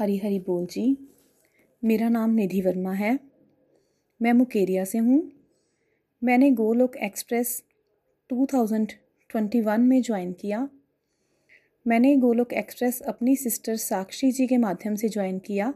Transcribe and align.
हरी 0.00 0.16
हरी 0.16 0.38
बोल 0.38 0.66
जी। 0.66 0.96
मेरा 1.84 2.08
नाम 2.08 2.30
निधि 2.30 2.60
वर्मा 2.60 2.92
है। 2.92 3.20
मैं 4.22 4.32
मुकेरिया 4.32 4.84
से 4.84 4.98
हूँ। 4.98 5.32
मैंने 6.24 6.50
गोलोक 6.50 6.96
एक्सप्रेस 6.96 7.64
2021 8.32 9.78
में 9.78 10.02
ज्वाइन 10.02 10.32
किया। 10.32 10.68
मैंने 11.86 12.16
गोलोक 12.16 12.52
एक्सप्रेस 12.52 13.00
अपनी 13.00 13.36
सिस्टर 13.36 13.76
साक्षी 13.76 14.32
जी 14.32 14.46
के 14.46 14.56
माध्यम 14.56 14.94
से 14.94 15.08
ज्वाइन 15.08 15.38
किया, 15.38 15.74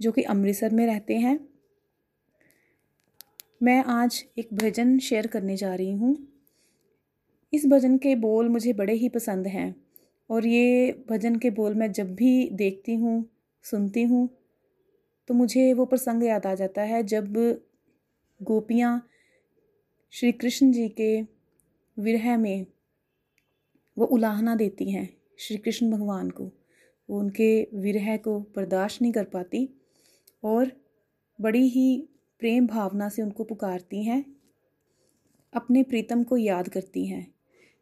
जो 0.00 0.12
कि 0.12 0.22
अमृतसर 0.22 0.70
में 0.70 0.86
रहते 0.86 1.16
हैं। 1.16 1.48
मैं 3.62 3.84
आज 3.84 4.24
एक 4.38 4.54
भजन 4.54 4.98
शेयर 4.98 5.26
करने 5.26 5.56
जा 5.56 5.74
रही 5.74 5.92
हूँ। 5.92 6.28
इस 7.52 7.66
भजन 7.66 7.98
के 7.98 8.16
बोल 8.16 8.48
मुझे 8.48 8.72
बड़े 8.72 8.94
ही 8.94 9.08
पसंद 9.08 9.46
हैं, 9.46 9.76
और 10.30 10.46
ये 10.46 11.04
भजन 11.10 11.36
के 11.36 11.50
बोल 11.50 11.74
मैं 11.74 11.92
जब 11.92 12.14
भी 12.14 12.50
देखती 12.50 12.94
हूँ 12.94 13.33
सुनती 13.64 14.02
हूँ 14.02 14.28
तो 15.28 15.34
मुझे 15.34 15.72
वो 15.74 15.84
प्रसंग 15.84 16.24
याद 16.24 16.46
आ 16.46 16.54
जाता 16.54 16.82
है 16.82 17.02
जब 17.02 17.34
गोपियाँ 18.40 19.08
श्री 20.12 20.32
कृष्ण 20.32 20.72
जी 20.72 20.88
के 20.88 21.20
विरह 21.96 22.36
में 22.36 22.66
वो 23.96 24.06
उलाहना 24.06 24.54
देती 24.54 24.90
हैं 24.90 25.08
श्री 25.38 25.56
कृष्ण 25.56 25.90
भगवान 25.90 26.30
को। 26.30 26.44
वो 27.08 27.18
उनके 27.18 27.68
विरह 27.74 28.16
को 28.16 28.38
बर्दाश्त 28.56 29.02
नहीं 29.02 29.12
कर 29.12 29.24
पाती 29.24 29.68
और 30.42 30.70
बड़ी 31.38 31.66
ही 31.68 32.08
प्रेम 32.40 32.66
भावना 32.66 33.08
से 33.08 33.22
उनको 33.22 33.44
पुकारती 33.44 34.02
हैं, 34.04 34.24
अपने 35.52 35.82
प्रीतम 35.82 36.22
को 36.22 36.36
याद 36.36 36.68
करती 36.68 37.06
हैं। 37.06 37.26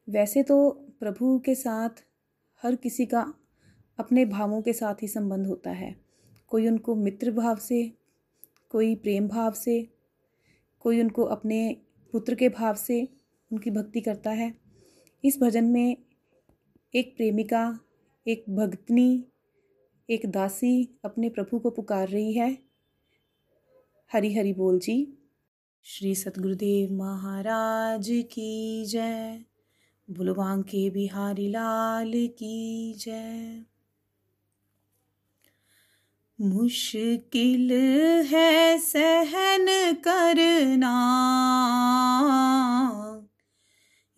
वैसे 0.08 0.42
तो 0.42 0.70
प्रभु 1.00 1.38
के 1.38 1.55
साथ 1.55 2.05
हर 2.62 2.77
किसी 2.77 3.06
का 3.06 3.22
अपने 3.98 4.24
भावों 4.24 4.62
के 4.62 4.72
साथ 4.72 4.94
ही 5.02 5.08
संबंध 5.08 5.46
होता 5.46 5.70
है। 5.70 5.96
कोई 6.48 6.68
उनको 6.68 6.94
मित्र 6.94 7.30
भाव 7.30 7.56
से, 7.56 7.92
कोई 8.70 8.94
प्रेम 8.94 9.28
भाव 9.28 9.52
से, 9.52 9.88
कोई 10.80 11.00
उनको 11.00 11.22
अपने 11.22 11.76
पुत्र 12.12 12.34
के 12.34 12.48
भाव 12.48 12.74
से 12.74 13.08
उनकी 13.52 13.70
भक्ति 13.70 14.00
करता 14.00 14.30
है। 14.30 14.54
इस 15.24 15.38
भजन 15.38 15.64
में 15.64 15.96
एक 16.94 17.16
प्रेमिका, 17.16 17.80
एक 18.28 18.44
भक्तनी 18.50 19.24
एक 20.10 20.26
दासी 20.26 20.88
अपने 21.04 21.28
प्रभु 21.28 21.58
को 21.58 21.70
पुकार 21.70 22.08
रही 22.08 22.32
है। 22.32 22.58
हरी 24.12 24.34
हरी 24.34 24.52
बोल 24.52 24.78
जी। 24.78 25.18
श्री 25.82 26.14
सतगुरुदेव 26.14 26.92
महाराज 26.92 28.06
की 28.10 28.84
जय। 28.86 29.44
बुलवांग 30.10 30.64
के 30.64 30.90
बिहारी 30.90 31.48
लाल 31.48 32.12
की 32.14 32.94
जय। 32.94 33.64
मुश्किल 36.42 37.72
है 38.26 38.78
सहन 38.78 39.92
करना। 39.92 40.94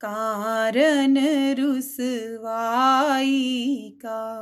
कारण 0.00 1.16
रुसवाई 1.54 3.92
का। 3.96 4.38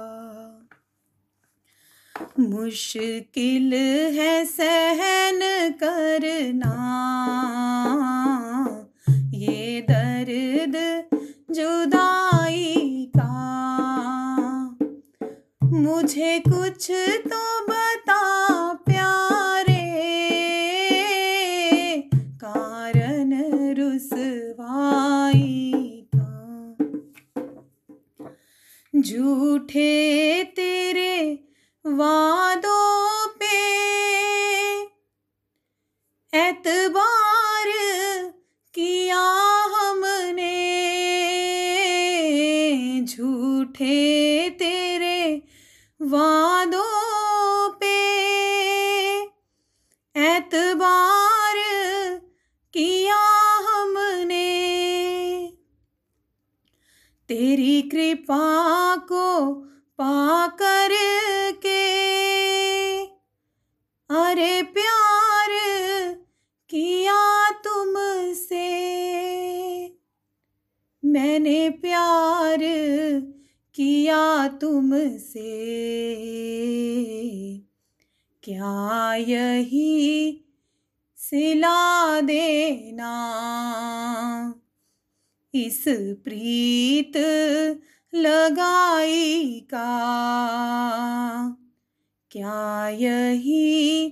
मुश्किल 2.41 3.73
है 4.19 4.45
सहन 4.45 5.41
करना। 5.83 6.75
ये 9.35 9.87
दर्द 9.91 10.75
जुदाई 11.51 13.11
का। 13.17 13.33
मुझे 15.65 16.39
कुछ 16.39 16.91
तो 17.27 17.67
बता 17.67 18.23
प्यारे। 18.73 19.85
कारण 22.17 23.75
रुसवाई 23.75 26.07
का। 26.17 26.31
झूठे 29.01 30.30
वादों 46.03 47.71
पे 47.71 47.97
एतबार 50.17 51.57
किया 52.73 53.19
हमने। 53.59 54.49
तेरी 57.29 57.83
कृपा 57.83 58.97
को 58.97 59.51
पाकर 60.01 60.89
के 61.53 61.83
अरे 64.11 64.63
प्यार 64.63 65.49
किया 66.71 67.51
तुमसे। 67.51 68.69
मैंने 71.05 71.71
प्यार 71.71 72.59
किया 73.81 74.49
तुमसे? 74.49 75.57
क्या 78.43 79.15
यही 79.15 80.33
सिला 81.17 82.21
देना? 82.21 83.33
इस 85.55 85.85
प्रीत 86.25 87.17
लगाई 88.15 89.61
का? 89.61 89.97
क्या 92.31 92.89
यही 92.89 94.11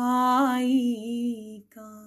का। 1.72 2.02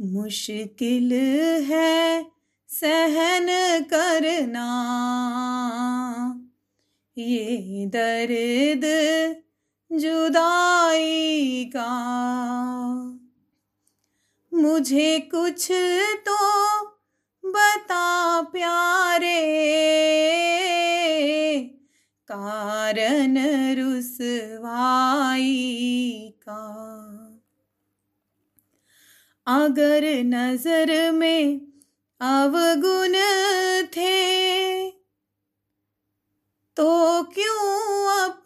मुश्किल 0.00 1.12
है 1.64 2.26
सहन 2.68 3.46
करना। 3.84 4.66
ये 7.18 7.86
दर्द 7.86 8.84
जुदाई 9.92 11.64
का। 11.76 11.90
मुझे 14.54 15.18
कुछ 15.34 15.68
तो 16.28 16.38
बता 17.44 18.40
प्यारे। 18.40 19.36
कारण 22.28 23.38
रुसवाई 23.74 24.68
का। 26.42 26.66
अगर 29.46 30.04
नज़र 30.24 31.10
में 31.12 31.60
अवगुण 32.20 33.12
थे 33.86 34.40
तो 36.76 37.22
क्यों 37.22 37.80
अपनाया 38.20 38.39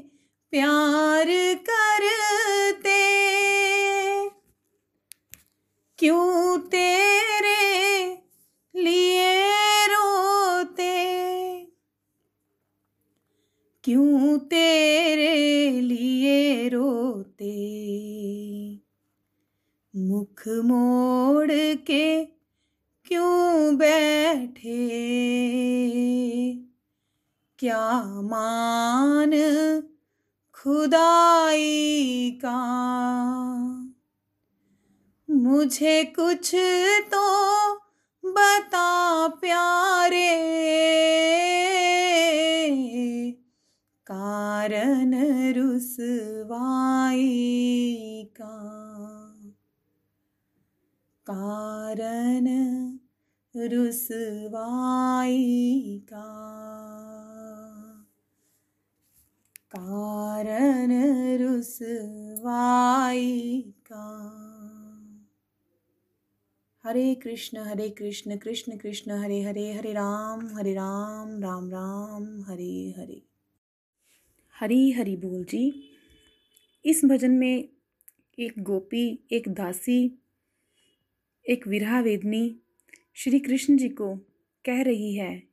प्यार 0.52 1.23
क्यों 13.84 14.40
तेरे 14.40 15.72
लिए 15.82 16.70
रोते? 16.70 17.74
मुख 19.96 20.48
मोड़ 20.48 21.52
के 21.76 22.26
क्यों 23.06 23.76
बैठे? 23.76 24.88
क्या 27.60 28.04
मान 28.22 29.32
खुदाई 30.54 32.32
का? 32.32 32.84
मुझे 35.30 36.04
कुछ 36.04 36.52
तो 37.14 37.76
बता 38.26 39.28
प्यारे। 39.28 40.64
कारण 44.06 45.54
रुसवाई 45.54 47.22
का 48.42 48.74
कारण 51.30 52.48
रुसवाई 53.56 56.02
का 56.14 56.44
कारण 59.72 61.38
रुसवाई 61.38 63.62
का 63.62 64.30
हरे 66.84 67.16
कृष्ण 67.16 67.58
हरे 67.58 67.90
कृष्ण 67.90 68.38
कृष्ण 68.38 68.78
कृष्ण, 68.78 69.12
हरे 69.12 69.42
हरे 69.42 69.74
हरे 69.74 69.94
राम 69.94 70.58
हरे 70.58 70.74
राम 70.74 71.44
राम 71.44 71.70
राम, 71.70 72.42
हरे 72.42 72.94
हरे। 72.98 73.33
हरी 74.60 74.92
हरी 74.92 75.16
बोल 75.16 75.44
जी। 75.44 75.90
इस 76.86 77.06
भजन 77.06 77.32
में 77.32 77.70
एक 78.40 78.54
गोपी, 78.60 79.28
एक 79.32 79.50
दासी, 79.50 80.20
एक 81.50 81.68
विरहा 81.68 82.00
वेदनी 82.00 82.60
श्री 83.14 83.40
कृष्ण 83.40 83.78
जी 83.78 83.90
को 83.90 84.16
कह 84.66 84.82
रही 84.82 85.16
है 85.16 85.44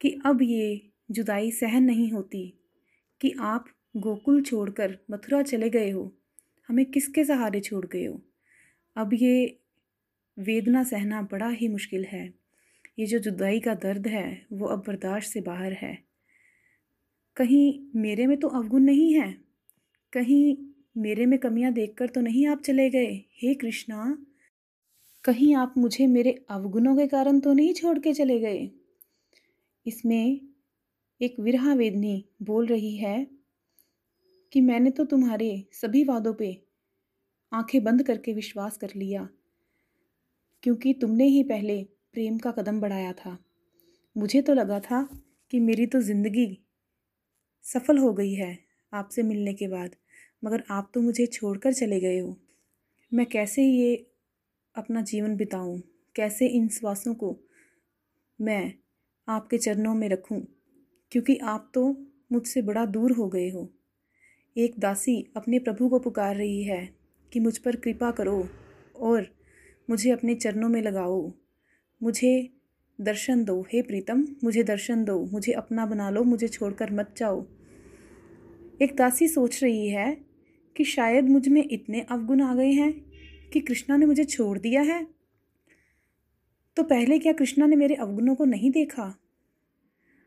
कि 0.00 0.20
अब 0.26 0.42
ये 0.42 0.90
जुदाई 1.10 1.50
सहन 1.50 1.82
नहीं 1.82 2.12
होती 2.12 2.54
कि 3.20 3.34
आप 3.40 3.66
गोकुल 3.96 4.42
छोड़कर 4.42 4.98
मथुरा 5.10 5.42
चले 5.42 5.70
गए 5.70 5.90
हो। 5.90 6.16
हमें 6.68 6.86
किसके 6.86 7.24
सहारे 7.24 7.60
छोड़ 7.60 7.86
गए 7.86 8.04
हो? 8.04 8.22
अब 8.96 9.14
ये 9.14 9.58
वेदना 10.38 10.82
सहना 10.82 11.22
बड़ा 11.22 11.48
ही 11.48 11.68
मुश्किल 11.68 12.04
है। 12.04 12.34
ये 12.98 13.06
जो 13.06 13.18
जुदाई 13.18 13.60
का 13.60 13.74
दर्द 13.74 14.08
है, 14.08 14.46
वो 14.52 14.66
अब 14.66 14.84
बर्दाश्त 14.86 15.32
से 15.32 15.40
बाहर 15.40 15.72
है। 15.72 16.07
कहीं 17.38 18.00
मेरे 18.00 18.26
में 18.26 18.36
तो 18.36 18.48
अवगुण 18.48 18.82
नहीं 18.82 19.12
है। 19.14 19.32
कहीं 20.12 20.56
मेरे 20.96 21.26
में 21.26 21.38
कमियाँ 21.38 21.72
देखकर 21.72 22.08
तो 22.08 22.20
नहीं 22.20 22.46
आप 22.46 22.62
चले 22.62 22.88
गए। 22.90 23.12
हे 23.42 23.54
कृष्णा, 23.54 24.16
कहीं 25.24 25.54
आप 25.56 25.74
मुझे 25.78 26.06
मेरे 26.06 26.32
अवगुणों 26.50 26.96
के 26.96 27.06
कारण 27.06 27.40
तो 27.40 27.52
नहीं 27.52 27.72
छोड़ 27.74 27.98
के 27.98 28.14
चले 28.14 28.38
गए? 28.40 28.68
इसमें 29.86 30.40
एक 31.20 31.40
विरहा 31.40 31.74
वेदनी 31.74 32.24
बोल 32.42 32.66
रही 32.66 32.96
है 32.96 33.26
कि 34.52 34.60
मैंने 34.60 34.90
तो 34.90 35.04
तुम्हारे 35.04 35.50
सभी 35.72 36.04
वादों 36.04 36.34
पे 36.34 36.56
आँखें 37.52 37.82
बंद 37.84 38.02
करके 38.02 38.32
विश्वास 38.32 38.76
कर 38.76 38.92
लिया, 38.96 39.28
क्योंकि 40.62 40.92
तुमने 40.92 41.26
ही 41.26 41.42
पहले 41.44 41.82
प्रेम 42.12 42.38
का 42.38 42.50
कदम 42.52 42.80
बढ़ाया 42.80 43.12
था। 43.14 43.38
मुझे 44.16 44.42
तो 44.42 44.54
लगा 44.54 44.80
था 44.80 45.08
कि 45.50 45.60
मेरी 45.60 45.86
तो 45.86 46.00
ज़िंदगी 46.00 46.58
सफल 47.62 47.98
हो 47.98 48.12
गई 48.12 48.34
है 48.34 48.58
आपसे 48.92 49.22
मिलने 49.22 49.54
के 49.54 49.68
बाद, 49.68 49.96
मगर 50.44 50.64
आप 50.70 50.90
तो 50.94 51.00
मुझे 51.00 51.26
छोड़कर 51.26 51.72
चले 51.72 52.00
गए 52.00 52.18
हो। 52.18 52.36
मैं 53.14 53.26
कैसे 53.26 53.62
ये 53.62 54.06
अपना 54.74 55.02
जीवन 55.02 55.36
बिताऊं? 55.36 55.80
कैसे 56.16 56.46
इन 56.46 56.68
श्वासों 56.68 57.14
को 57.14 57.38
मैं 58.40 58.72
आपके 59.28 59.58
चरणों 59.58 59.94
में 59.94 60.08
रखूँ? 60.08 60.46
क्योंकि 61.10 61.36
आप 61.36 61.70
तो 61.74 62.06
मुझसे 62.32 62.62
बड़ा 62.62 62.86
दूर 62.86 63.12
हो 63.12 63.28
गए 63.28 63.50
हो। 63.50 63.72
एक 64.56 64.78
दासी 64.78 65.32
अपने 65.36 65.58
प्रभु 65.58 65.88
को 65.88 65.98
पुकार 65.98 66.36
रही 66.36 66.62
है 66.62 66.94
कि 67.32 67.40
मुझ 67.40 67.58
पर 67.58 67.76
कृपा 67.76 68.10
करो 68.10 68.48
और 68.96 69.26
मुझे 69.90 70.10
अपने 70.10 70.34
चरणों 70.34 70.68
में 70.68 70.82
लगाओ। 70.82 71.32
मुझे 72.02 72.57
दर्शन 73.00 73.44
दो। 73.44 73.66
हे 73.72 73.82
प्रीतम, 73.82 74.26
मुझे 74.44 74.62
दर्शन 74.62 75.04
दो। 75.04 75.24
मुझे 75.24 75.52
अपना 75.52 75.86
बना 75.86 76.10
लो, 76.10 76.24
मुझे 76.24 76.48
छोड़कर 76.48 76.92
मत 76.92 77.14
जाओ। 77.16 77.46
एक 78.82 78.96
दासी 78.96 79.28
सोच 79.28 79.62
रही 79.64 79.88
है 79.88 80.24
कि 80.76 80.84
शायद 80.84 81.28
मुझमें 81.28 81.68
इतने 81.70 82.00
अवगुण 82.00 82.42
आ 82.42 82.54
गए 82.54 82.70
हैं 82.70 83.12
कि 83.52 83.60
कृष्णा 83.60 83.96
ने 83.96 84.06
मुझे 84.06 84.24
छोड़ 84.24 84.58
दिया 84.58 84.82
है। 84.82 85.06
तो 86.76 86.82
पहले 86.82 87.18
क्या 87.18 87.32
कृष्णा 87.32 87.66
ने 87.66 87.76
मेरे 87.76 87.94
अवगुणों 87.94 88.34
को 88.34 88.44
नहीं 88.44 88.70
देखा? 88.70 89.20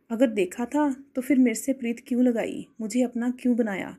अगर 0.10 0.28
देखा 0.28 0.66
था 0.66 1.06
तो 1.16 1.22
फिर 1.22 1.40
मेरे 1.40 1.56
से 1.56 1.74
प्रीत 1.74 2.04
क्यों 2.08 2.24
लगाई? 2.24 2.68
मुझे 2.82 3.02
अपना 3.02 3.32
क्यों 3.32 3.56
बनाया? 3.56 3.98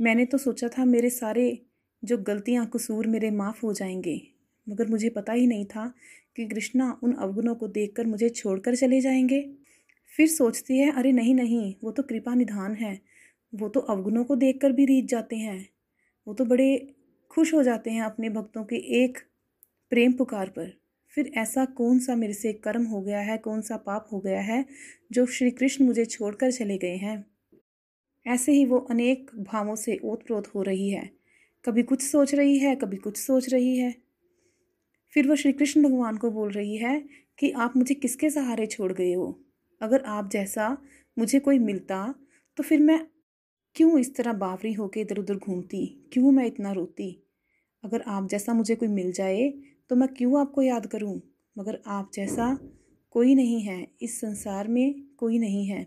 मैंने 0.00 0.24
तो 0.24 0.38
सोचा 0.38 0.68
था 0.68 0.84
मेरे 0.84 1.10
सारे 1.10 1.62
जो 2.04 2.18
गलतियाँ 2.18 2.66
कसूर 2.66 3.06
मेरे 3.06 3.30
माफ़ 3.30 3.66
हो 3.66 3.72
जाएँगे। 3.72 4.31
मगर 4.68 4.88
मुझे 4.88 5.08
पता 5.08 5.32
ही 5.32 5.46
नहीं 5.46 5.64
था 5.64 5.94
कि 6.36 6.46
कृष्णा 6.46 7.00
उन 7.02 7.12
अवगुणों 7.12 7.54
को 7.54 7.68
देखकर 7.68 8.06
मुझे 8.06 8.28
छोड़कर 8.28 8.76
चले 8.76 9.00
जाएँगे। 9.00 9.52
फिर 10.16 10.28
सोचती 10.28 10.78
है, 10.78 10.92
अरे 10.92 11.12
नहीं 11.12 11.34
नहीं, 11.34 11.74
वो 11.84 11.90
तो 11.90 12.02
कृपा 12.02 12.34
निधान 12.34 12.74
है। 12.74 13.00
वो 13.54 13.68
तो 13.68 13.80
अवगुणों 13.80 14.24
को 14.24 14.36
देखकर 14.36 14.72
भी 14.72 14.84
रीत 14.84 15.04
जाते 15.04 15.36
हैं। 15.36 15.68
वो 16.26 16.34
तो 16.34 16.44
बड़े 16.44 16.94
खुश 17.30 17.54
हो 17.54 17.62
जाते 17.62 17.90
हैं 17.90 18.02
अपने 18.02 18.30
भक्तों 18.30 18.64
के 18.64 18.76
एक 18.76 19.18
प्रेम 19.90 20.12
पुकार 20.12 20.48
पर। 20.48 20.72
फिर 21.08 21.32
ऐसा 21.36 21.64
कौन 21.64 21.98
सा 21.98 22.16
मेरे 22.16 22.32
से 22.32 22.52
कर्म 22.52 22.84
हो 22.84 23.02
गया 23.02 23.20
है, 23.20 23.38
कौन 23.38 23.60
सा 23.60 23.76
पाप 23.76 24.08
हो 24.12 24.20
गया 24.20 24.40
है, 24.40 24.64
जो 25.12 25.26
श्री 25.26 25.50
कृष्ण 25.50 25.84
मुझे 25.84 26.04
छोड़कर 26.04 26.52
चले 26.52 26.78
गए 26.78 26.96
हैं? 26.96 27.26
ऐसे 28.26 28.52
ही 28.52 28.64
वो 28.64 28.78
अनेक 28.78 29.30
भावों 29.34 29.76
से 29.76 30.00
ओत 30.04 30.26
प्रोत 30.26 30.46
हो 30.46 30.62
रही 30.62 30.90
है। 30.90 31.10
कभी 31.64 31.82
कुछ 31.82 32.02
सोच 32.02 32.34
रही 32.34 32.58
है, 32.58 32.76
कभी 32.76 32.96
कुछ 32.96 33.16
सोच 33.16 33.48
रही 33.48 33.76
है। 33.76 34.11
फिर 35.12 35.28
वो 35.28 35.36
श्री 35.36 35.52
कृष्ण 35.52 35.82
भगवान 35.82 36.16
को 36.16 36.30
बोल 36.30 36.50
रही 36.50 36.76
है 36.76 37.04
कि 37.38 37.50
आप 37.50 37.76
मुझे 37.76 37.94
किसके 37.94 38.30
सहारे 38.30 38.66
छोड़ 38.66 38.92
गए 38.92 39.12
हो? 39.12 39.40
अगर 39.80 40.02
आप 40.02 40.30
जैसा 40.30 40.76
मुझे 41.18 41.40
कोई 41.40 41.58
मिलता 41.58 42.14
तो 42.56 42.62
फिर 42.62 42.80
मैं 42.80 43.06
क्यों 43.74 43.98
इस 43.98 44.14
तरह 44.14 44.32
बावरी 44.32 44.72
होकर 44.72 45.00
इधर 45.00 45.18
उधर 45.18 45.34
घूमती? 45.34 45.86
क्यों 46.12 46.30
मैं 46.32 46.46
इतना 46.46 46.72
रोती? 46.72 47.22
अगर 47.84 48.02
आप 48.06 48.28
जैसा 48.28 48.54
मुझे 48.54 48.74
कोई 48.74 48.88
मिल 48.88 49.12
जाए 49.12 49.52
तो 49.90 49.96
मैं 49.96 50.08
क्यों 50.08 50.40
आपको 50.40 50.62
याद 50.62 50.86
करूँ? 50.86 51.20
मगर 51.58 51.80
आप 51.86 52.10
जैसा 52.14 52.58
कोई 53.10 53.34
नहीं 53.34 53.60
है, 53.60 53.88
इस 54.02 54.20
संसार 54.20 54.68
में 54.68 55.02
कोई 55.16 55.38
नहीं 55.38 55.66
है। 55.66 55.86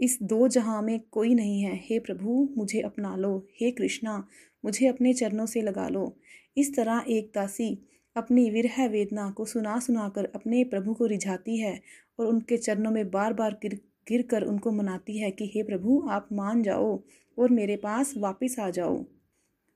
इस 0.00 0.18
दो 0.22 0.48
जहाँ 0.48 0.82
में 0.82 1.00
कोई 1.10 1.34
नहीं 1.34 1.60
है। 1.62 1.76
हे 1.76 1.98
प्रभु, 1.98 2.48
मुझे 2.56 2.80
अपना 2.80 3.16
लो। 3.16 3.48
हे 3.60 3.70
कृष्णा, 3.70 4.26
मुझे 4.64 4.86
अपने 4.86 5.12
चरणों 5.14 5.46
से 5.46 5.62
लगा 5.62 5.88
लो। 5.88 6.16
इस 6.56 6.74
तरह 6.76 7.04
एक 7.08 7.32
दासी 7.34 7.86
अपनी 8.16 8.50
विरह 8.50 8.86
वेदना 8.86 9.30
को 9.30 9.44
सुना 9.44 9.78
सुना 9.78 10.08
कर 10.08 10.24
अपने 10.34 10.64
प्रभु 10.64 10.94
को 10.94 11.06
रिझाती 11.06 11.56
है 11.58 11.80
और 12.18 12.26
उनके 12.26 12.56
चरणों 12.56 12.90
में 12.90 13.10
बार 13.10 13.32
बार 13.32 13.58
गिर 13.62 13.80
गिर 14.08 14.22
कर 14.22 14.42
उनको 14.42 14.72
मनाती 14.72 15.18
है 15.18 15.30
कि, 15.30 15.46
हे 15.54 15.62
प्रभु, 15.62 16.08
आप 16.10 16.28
मान 16.32 16.62
जाओ 16.62 17.02
और 17.38 17.50
मेरे 17.50 17.76
पास 17.76 18.14
वापस 18.16 18.56
आ 18.60 18.70
जाओ। 18.70 19.04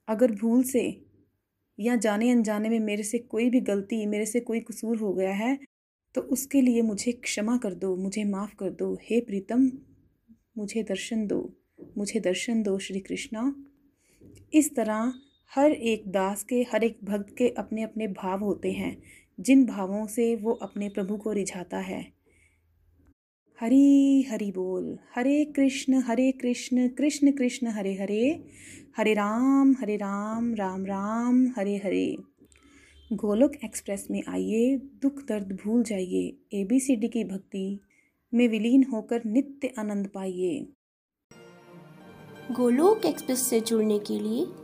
अगर 0.08 0.32
भूल 0.32 0.62
से 0.62 1.04
या 1.80 1.96
जाने 1.96 2.30
अनजाने 2.30 2.68
में 2.68 2.80
मेरे 2.80 3.02
से 3.02 3.18
कोई 3.18 3.50
भी 3.50 3.60
गलती, 3.60 4.06
मेरे 4.06 4.26
से 4.26 4.40
कोई 4.40 4.60
कसूर 4.60 4.96
हो 4.96 5.12
गया 5.14 5.32
है 5.32 5.58
तो 6.14 6.20
उसके 6.20 6.60
लिए 6.60 6.82
मुझे 6.82 7.12
क्षमा 7.12 7.56
कर 7.56 7.74
दो, 7.74 7.96
मुझे 7.96 8.24
माफ़ 8.24 8.54
कर 8.54 8.70
दो। 8.70 8.94
हे 9.02 9.20
प्रीतम, 9.20 9.70
मुझे 10.58 10.82
दर्शन 10.82 11.26
दो, 11.26 11.56
मुझे 11.98 12.20
दर्शन 12.20 12.62
दो 12.62 12.78
श्री 12.78 13.00
कृष्णा। 13.00 13.54
इस 14.54 14.74
तरह 14.74 15.12
हर 15.54 15.70
एक 15.70 16.08
दास 16.08 16.44
के, 16.44 16.66
हर 16.73 16.84
एक 16.84 16.99
भक्त 17.04 17.37
के 17.38 17.49
अपने 17.49 17.82
अपने 17.82 18.08
भाव 18.08 18.44
होते 18.44 18.73
हैं, 18.73 19.02
जिन 19.40 19.66
भावों 19.66 20.06
से 20.06 20.37
वो 20.37 20.52
अपने 20.52 20.88
प्रभु 20.88 21.16
को 21.16 21.32
रिझाता 21.32 21.78
है। 21.78 22.12
हरी, 23.61 24.23
हरि 24.23 24.50
बोल। 24.50 24.99
हरे 25.14 25.44
कृष्ण 25.44 25.94
हरे 25.94 26.32
कृष्ण 26.32 26.88
कृष्ण 26.88 27.32
कृष्ण, 27.32 27.66
हरे 27.66 27.94
हरे। 27.94 28.44
हरे 28.96 29.14
राम 29.14 29.76
हरे 29.80 29.96
राम 29.96 30.54
राम 30.54 30.87
राम, 30.87 31.49
हरे 31.56 31.76
हरे। 31.76 32.16
गोलोक 33.12 33.52
एक्सप्रेस 33.64 34.08
में 34.11 34.23
आइए, 34.28 34.76
दुख 34.76 35.26
दर्द 35.26 35.58
भूल 35.64 35.84
जाइए 35.84 36.37
ए 36.52 36.64
बी 36.64 36.80
सी 36.80 36.96
डी 36.96 37.08
की 37.08 37.25
भक्ति 37.25 37.80
में 38.34 38.49
विलीन 38.49 38.84
होकर 38.84 39.23
नित्य 39.26 39.73
आनंद 39.78 40.08
पाइए। 40.08 40.66
गोलोक 42.52 43.06
एक्सप्रेस 43.06 43.38
से 43.38 43.61
जुड़ने 43.61 43.99
के 43.99 44.20
लिए 44.20 44.63